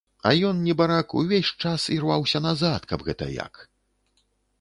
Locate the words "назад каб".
2.47-3.05